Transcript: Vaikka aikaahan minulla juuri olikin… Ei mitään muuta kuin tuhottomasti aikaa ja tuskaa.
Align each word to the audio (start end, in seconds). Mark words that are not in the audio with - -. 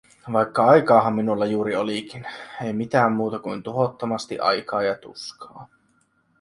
Vaikka 0.33 0.65
aikaahan 0.65 1.15
minulla 1.15 1.45
juuri 1.45 1.75
olikin… 1.75 2.25
Ei 2.65 2.73
mitään 2.73 3.11
muuta 3.11 3.39
kuin 3.39 3.63
tuhottomasti 3.63 4.39
aikaa 4.39 4.83
ja 4.83 4.95
tuskaa. 4.97 5.67